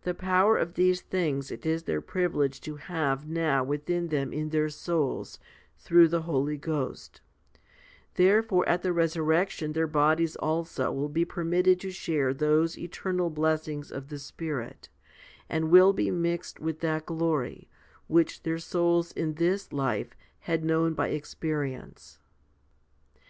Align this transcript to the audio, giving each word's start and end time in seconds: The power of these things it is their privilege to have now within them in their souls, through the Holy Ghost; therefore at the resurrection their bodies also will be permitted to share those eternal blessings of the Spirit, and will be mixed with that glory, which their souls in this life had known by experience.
The 0.00 0.14
power 0.14 0.56
of 0.56 0.76
these 0.76 1.02
things 1.02 1.50
it 1.50 1.66
is 1.66 1.82
their 1.82 2.00
privilege 2.00 2.58
to 2.62 2.76
have 2.76 3.28
now 3.28 3.62
within 3.62 4.08
them 4.08 4.32
in 4.32 4.48
their 4.48 4.70
souls, 4.70 5.38
through 5.76 6.08
the 6.08 6.22
Holy 6.22 6.56
Ghost; 6.56 7.20
therefore 8.14 8.66
at 8.66 8.80
the 8.80 8.94
resurrection 8.94 9.74
their 9.74 9.86
bodies 9.86 10.36
also 10.36 10.90
will 10.90 11.10
be 11.10 11.26
permitted 11.26 11.78
to 11.80 11.90
share 11.90 12.32
those 12.32 12.78
eternal 12.78 13.28
blessings 13.28 13.92
of 13.92 14.08
the 14.08 14.18
Spirit, 14.18 14.88
and 15.50 15.68
will 15.70 15.92
be 15.92 16.10
mixed 16.10 16.60
with 16.60 16.80
that 16.80 17.04
glory, 17.04 17.68
which 18.06 18.44
their 18.44 18.56
souls 18.58 19.12
in 19.12 19.34
this 19.34 19.70
life 19.70 20.16
had 20.40 20.64
known 20.64 20.94
by 20.94 21.08
experience. 21.08 22.18